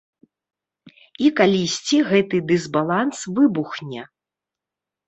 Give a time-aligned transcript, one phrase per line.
[1.27, 4.01] І калісьці гэты дысбаланс выбухне.